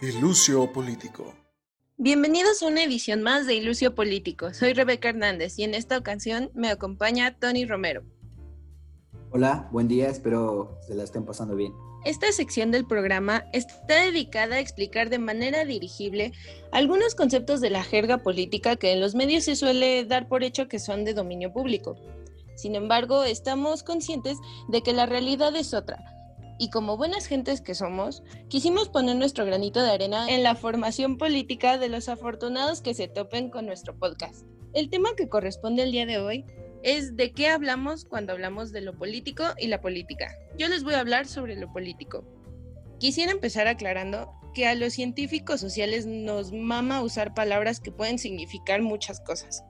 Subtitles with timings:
[0.00, 1.34] Ilucio Político.
[1.96, 4.54] Bienvenidos a una edición más de Ilucio Político.
[4.54, 8.04] Soy Rebeca Hernández y en esta ocasión me acompaña Tony Romero.
[9.30, 11.72] Hola, buen día, espero se la estén pasando bien.
[12.04, 16.30] Esta sección del programa está dedicada a explicar de manera dirigible
[16.70, 20.68] algunos conceptos de la jerga política que en los medios se suele dar por hecho
[20.68, 21.96] que son de dominio público.
[22.54, 24.38] Sin embargo, estamos conscientes
[24.68, 26.17] de que la realidad es otra
[26.58, 31.16] y como buenas gentes que somos, quisimos poner nuestro granito de arena en la formación
[31.16, 34.44] política de los afortunados que se topen con nuestro podcast.
[34.74, 36.44] El tema que corresponde el día de hoy
[36.82, 40.34] es de qué hablamos cuando hablamos de lo político y la política.
[40.56, 42.24] Yo les voy a hablar sobre lo político.
[42.98, 48.82] Quisiera empezar aclarando que a los científicos sociales nos mama usar palabras que pueden significar
[48.82, 49.64] muchas cosas.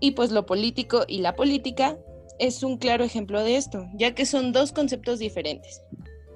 [0.00, 1.96] Y pues lo político y la política
[2.42, 5.80] es un claro ejemplo de esto, ya que son dos conceptos diferentes.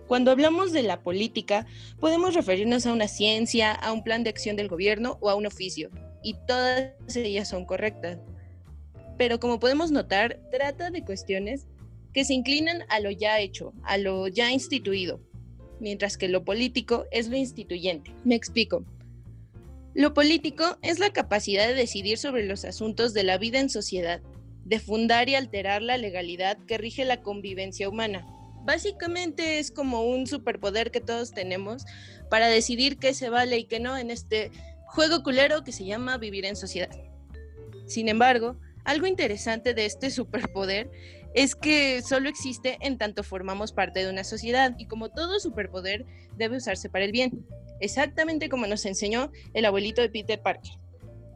[0.07, 1.67] Cuando hablamos de la política,
[1.99, 5.47] podemos referirnos a una ciencia, a un plan de acción del gobierno o a un
[5.47, 5.91] oficio,
[6.23, 8.21] y todas ellas son correctas.
[9.19, 11.67] Pero como podemos notar, trata de cuestiones
[12.15, 15.21] que se inclinan a lo ya hecho, a lo ya instituido,
[15.81, 18.15] mientras que lo político es lo instituyente.
[18.23, 18.85] Me explico.
[19.93, 24.23] Lo político es la capacidad de decidir sobre los asuntos de la vida en sociedad
[24.67, 28.27] de fundar y alterar la legalidad que rige la convivencia humana.
[28.65, 31.85] Básicamente es como un superpoder que todos tenemos
[32.31, 34.51] para decidir qué se vale y qué no en este
[34.87, 36.91] juego culero que se llama vivir en sociedad.
[37.87, 40.91] Sin embargo, algo interesante de este superpoder
[41.35, 46.05] es que solo existe en tanto formamos parte de una sociedad y como todo superpoder
[46.37, 47.47] debe usarse para el bien,
[47.81, 50.73] exactamente como nos enseñó el abuelito de Peter Parker.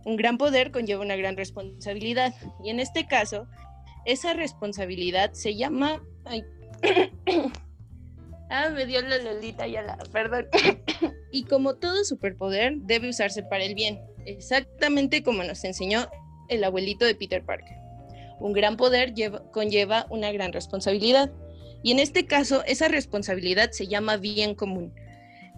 [0.04, 2.34] Un gran poder conlleva una gran responsabilidad
[2.64, 3.46] y en este caso,
[4.04, 6.02] esa responsabilidad se llama...
[8.50, 9.96] ah, me dio la lolita ya la...
[10.12, 10.46] Perdón.
[11.32, 16.08] y como todo superpoder, debe usarse para el bien, exactamente como nos enseñó
[16.48, 17.76] el abuelito de Peter Parker.
[18.40, 19.12] Un gran poder
[19.52, 21.30] conlleva una gran responsabilidad.
[21.82, 24.92] Y en este caso, esa responsabilidad se llama bien común.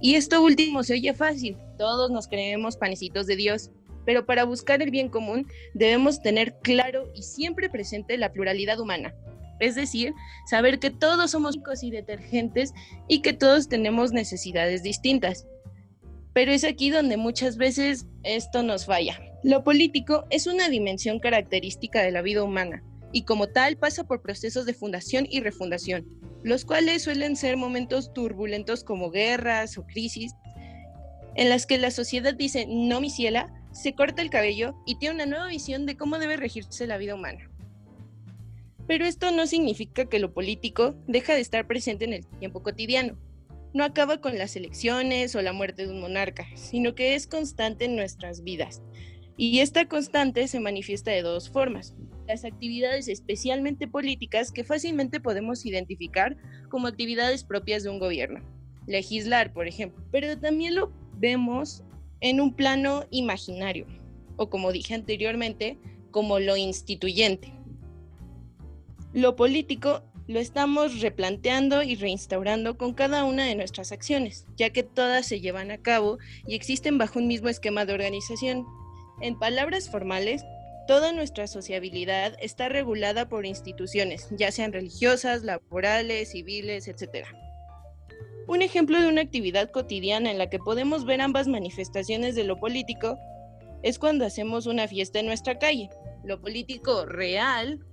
[0.01, 1.57] Y esto último se oye fácil.
[1.79, 3.71] Todos nos creemos panecitos de Dios,
[4.05, 9.15] pero para buscar el bien común debemos tener claro y siempre presente la pluralidad humana.
[9.61, 10.13] Es decir,
[10.51, 12.73] saber que todos somos únicos y detergentes
[13.09, 15.47] y que todos tenemos necesidades distintas.
[16.33, 19.21] Pero es aquí donde muchas veces esto nos falla.
[19.45, 22.83] Lo político es una dimensión característica de la vida humana
[23.13, 26.07] y como tal pasa por procesos de fundación y refundación,
[26.43, 30.33] los cuales suelen ser momentos turbulentos como guerras o crisis,
[31.35, 35.17] en las que la sociedad dice no mi ciela se corta el cabello y tiene
[35.17, 37.51] una nueva visión de cómo debe regirse la vida humana.
[38.87, 43.17] Pero esto no significa que lo político deja de estar presente en el tiempo cotidiano.
[43.73, 47.87] No acaba con las elecciones o la muerte de un monarca, sino que es constante
[47.87, 48.83] en nuestras vidas.
[49.37, 51.95] Y esta constante se manifiesta de dos formas.
[52.29, 56.37] Las actividades especialmente políticas que fácilmente podemos identificar
[56.69, 58.41] como actividades propias de un gobierno.
[58.87, 60.05] Legislar, por ejemplo.
[60.11, 61.83] Pero también lo vemos
[62.23, 63.87] en un plano imaginario,
[64.37, 65.79] o como dije anteriormente,
[66.11, 67.53] como lo instituyente.
[69.13, 74.85] Lo político lo estamos replanteando y reinstaurando con cada una de nuestras acciones, ya que
[74.85, 78.65] todas se llevan a cabo y existen bajo un mismo esquema de organización.
[79.21, 80.45] En palabras formales,
[80.87, 87.27] toda nuestra sociabilidad está regulada por instituciones, ya sean religiosas, laborales, civiles, etc.
[88.49, 92.59] Un ejemplo de una actividad cotidiana en la que podemos ver ambas manifestaciones de lo
[92.59, 93.17] político
[93.83, 95.91] es cuando hacemos una fiesta en nuestra calle.
[96.25, 97.85] Lo político real,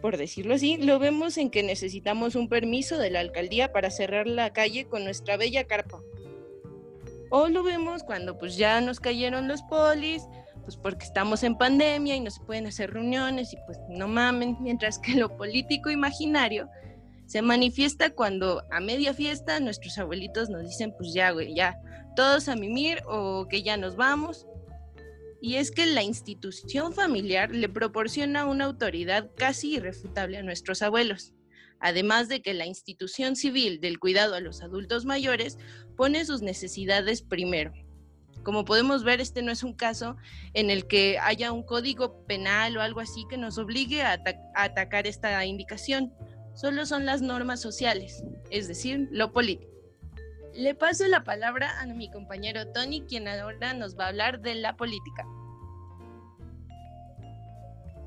[0.00, 4.26] por decirlo así, lo vemos en que necesitamos un permiso de la alcaldía para cerrar
[4.26, 6.00] la calle con nuestra bella carpa.
[7.30, 10.22] O lo vemos cuando pues ya nos cayeron los polis,
[10.62, 14.56] pues porque estamos en pandemia y no se pueden hacer reuniones y pues no mamen,
[14.60, 16.68] mientras que lo político imaginario
[17.30, 21.78] se manifiesta cuando a media fiesta nuestros abuelitos nos dicen, pues ya, güey, ya,
[22.16, 24.48] todos a mimir o que ya nos vamos.
[25.40, 31.32] Y es que la institución familiar le proporciona una autoridad casi irrefutable a nuestros abuelos.
[31.78, 35.56] Además de que la institución civil del cuidado a los adultos mayores
[35.96, 37.72] pone sus necesidades primero.
[38.42, 40.16] Como podemos ver, este no es un caso
[40.52, 44.20] en el que haya un código penal o algo así que nos obligue a,
[44.56, 46.12] a atacar esta indicación
[46.54, 49.70] solo son las normas sociales, es decir, lo político.
[50.54, 54.56] Le paso la palabra a mi compañero Tony, quien ahora nos va a hablar de
[54.56, 55.24] la política.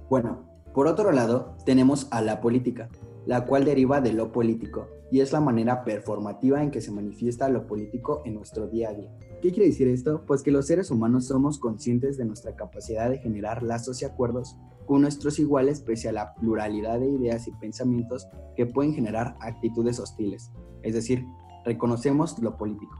[0.09, 2.89] Bueno, por otro lado, tenemos a la política,
[3.25, 7.47] la cual deriva de lo político y es la manera performativa en que se manifiesta
[7.47, 9.11] lo político en nuestro día a día.
[9.43, 10.23] ¿Qué quiere decir esto?
[10.25, 14.55] Pues que los seres humanos somos conscientes de nuestra capacidad de generar lazos y acuerdos
[14.85, 19.99] con nuestros iguales pese a la pluralidad de ideas y pensamientos que pueden generar actitudes
[19.99, 20.51] hostiles,
[20.81, 21.25] es decir,
[21.65, 22.95] reconocemos lo político.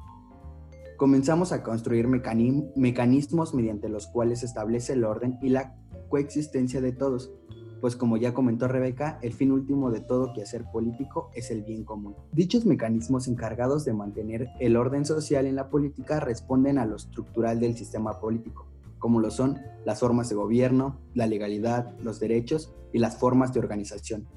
[0.97, 5.75] Comenzamos a construir mecanismos mediante los cuales se establece el orden y la
[6.07, 7.33] coexistencia de todos,
[7.81, 11.83] pues como ya comentó Rebeca, el fin último de todo quehacer político es el bien
[11.83, 12.15] común.
[12.31, 17.59] Dichos mecanismos encargados de mantener el orden social en la política responden a lo estructural
[17.59, 18.67] del sistema político,
[19.03, 23.59] como lo son las formas de gobierno, la legalidad, los derechos y las formas de
[23.59, 24.29] organización,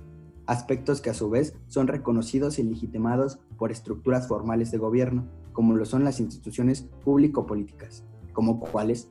[0.46, 5.76] aspectos que a su vez son reconocidos y legitimados por estructuras formales de gobierno, como
[5.76, 8.02] lo son las instituciones público-políticas,
[8.32, 9.08] como cuáles,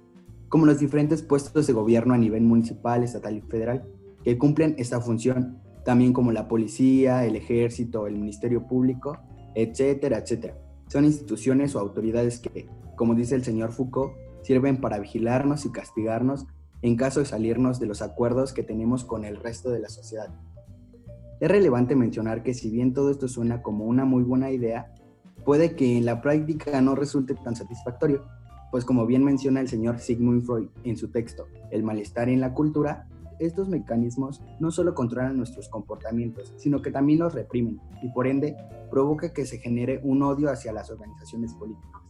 [0.49, 3.87] como los diferentes puestos de gobierno a nivel municipal, estatal y federal,
[4.25, 9.19] que cumplen esta función, también como la policía, el ejército, el ministerio público,
[9.55, 10.57] etcétera, etcétera.
[10.89, 12.67] Son instituciones o autoridades que,
[12.97, 16.45] como dice el señor Foucault, sirven para vigilarnos y castigarnos
[16.83, 20.29] en caso de salirnos de los acuerdos que tenemos con el resto de la sociedad.
[21.39, 24.93] Es relevante mencionar que si bien todo esto suena como una muy buena idea,
[25.43, 28.23] puede que en la práctica no resulte tan satisfactorio,
[28.69, 32.53] pues como bien menciona el señor Sigmund Freud en su texto El malestar en la
[32.53, 33.07] cultura,
[33.39, 38.55] estos mecanismos no solo controlan nuestros comportamientos, sino que también los reprimen y por ende
[38.91, 42.01] provoca que se genere un odio hacia las organizaciones políticas.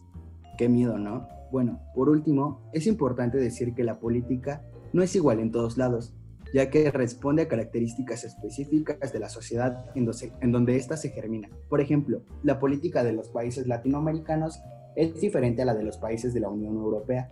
[0.58, 1.28] Qué miedo, ¿no?
[1.52, 4.64] Bueno, por último, es importante decir que la política
[4.94, 6.14] no es igual en todos lados,
[6.54, 11.50] ya que responde a características específicas de la sociedad en, donde ésta se germina.
[11.70, 14.62] Por ejemplo, la política de los países latinoamericanos
[14.96, 17.30] es diferente a la de los países de la Unión Europea,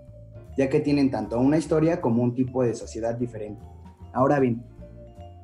[0.58, 3.64] ya que tienen tanto una historia como un tipo de sociedad diferente.
[4.14, 4.64] Ahora bien,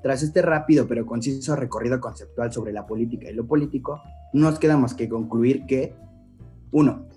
[0.04, 4.01] tras este rápido pero conciso recorrido conceptual sobre la política y lo político,
[4.33, 5.95] no nos queda más que concluir que
[6.72, 7.09] 1.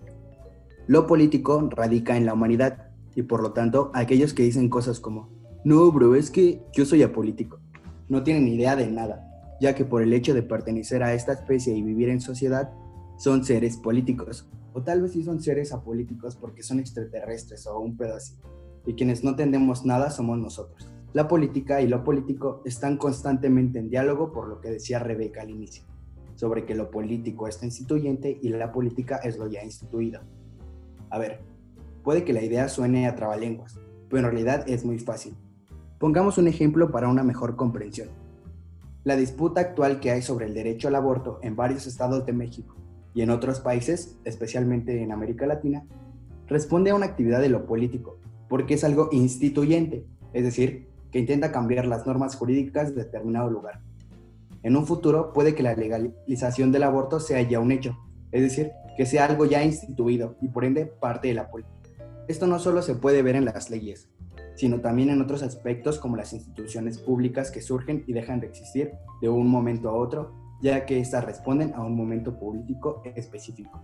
[0.88, 5.30] Lo político radica en la humanidad y por lo tanto aquellos que dicen cosas como,
[5.64, 7.60] no, bro, es que yo soy apolítico,
[8.08, 9.28] no tienen idea de nada,
[9.60, 12.72] ya que por el hecho de pertenecer a esta especie y vivir en sociedad,
[13.16, 17.96] son seres políticos, o tal vez sí son seres apolíticos porque son extraterrestres o un
[17.96, 18.34] pedo así,
[18.84, 20.90] y quienes no entendemos nada somos nosotros.
[21.12, 25.50] La política y lo político están constantemente en diálogo por lo que decía Rebeca al
[25.50, 25.84] inicio,
[26.34, 30.22] sobre que lo político está instituyente y la política es lo ya instituido.
[31.12, 31.40] A ver,
[32.02, 33.78] puede que la idea suene a trabalenguas,
[34.08, 35.36] pero en realidad es muy fácil.
[35.98, 38.08] Pongamos un ejemplo para una mejor comprensión.
[39.04, 42.76] La disputa actual que hay sobre el derecho al aborto en varios estados de México
[43.12, 45.84] y en otros países, especialmente en América Latina,
[46.46, 48.16] responde a una actividad de lo político,
[48.48, 53.82] porque es algo instituyente, es decir, que intenta cambiar las normas jurídicas de determinado lugar.
[54.62, 57.98] En un futuro puede que la legalización del aborto sea ya un hecho,
[58.30, 61.72] es decir, que sea algo ya instituido y por ende parte de la política.
[62.28, 64.08] Esto no solo se puede ver en las leyes,
[64.54, 68.92] sino también en otros aspectos como las instituciones públicas que surgen y dejan de existir
[69.20, 73.80] de un momento a otro, ya que éstas responden a un momento político específico.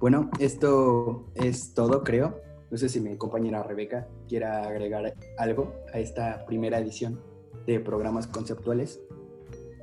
[0.00, 2.40] Bueno, esto es todo, creo.
[2.70, 7.20] No sé si mi compañera Rebeca quiera agregar algo a esta primera edición
[7.66, 9.00] de programas conceptuales.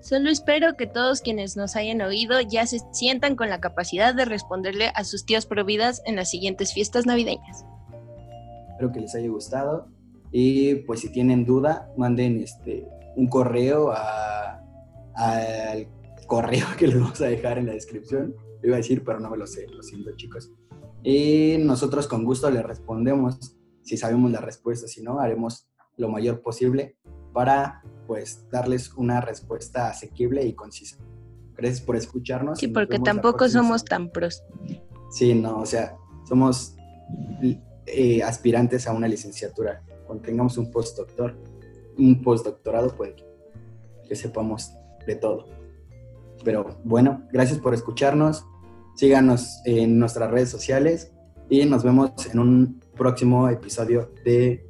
[0.05, 4.24] Solo espero que todos quienes nos hayan oído ya se sientan con la capacidad de
[4.24, 7.65] responderle a sus tías prohibidas en las siguientes fiestas navideñas.
[8.69, 9.88] Espero que les haya gustado
[10.31, 13.91] y pues si tienen duda, manden este, un correo
[15.15, 15.88] al
[16.27, 18.35] correo que les vamos a dejar en la descripción.
[18.62, 20.51] Lo iba a decir, pero no me lo sé, lo siento chicos.
[21.01, 26.43] Y nosotros con gusto le respondemos si sabemos la respuesta, si no, haremos lo mayor
[26.43, 26.95] posible
[27.36, 30.98] para pues darles una respuesta asequible y concisa.
[31.58, 32.58] Gracias por escucharnos.
[32.58, 34.42] Sí, porque tampoco somos tan pros.
[35.12, 36.77] Sí, no, o sea, somos
[37.88, 39.84] eh, aspirantes a una licenciatura.
[40.08, 41.36] Cuando tengamos un postdoctor,
[41.98, 43.15] un postdoctorado, pues
[44.08, 44.72] que sepamos
[45.06, 45.48] de todo.
[46.46, 48.46] Pero bueno, gracias por escucharnos.
[48.96, 51.12] Síganos en nuestras redes sociales
[51.50, 54.65] y nos vemos en un próximo episodio de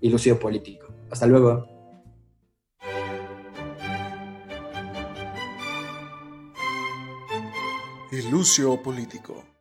[0.00, 0.86] Ilusión Político.
[1.10, 1.73] Hasta luego.
[8.14, 9.53] Ilusio Político.